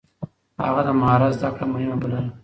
هغه 0.65 0.81
د 0.87 0.89
مهارت 0.99 1.31
زده 1.37 1.49
کړه 1.55 1.65
مهمه 1.73 1.97
بلله. 2.01 2.21